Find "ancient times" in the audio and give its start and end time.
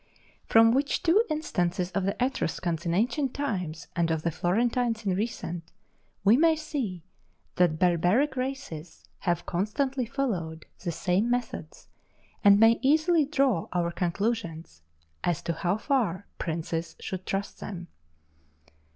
2.95-3.85